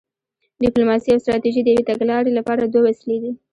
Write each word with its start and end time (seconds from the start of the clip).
ډیپلوماسي 0.63 1.09
او 1.11 1.21
ستراتیژي 1.23 1.61
د 1.63 1.69
یوې 1.73 1.83
تګلارې 1.91 2.31
لپاره 2.39 2.63
دوه 2.65 2.83
وسیلې 2.87 3.17
دي 3.23 3.31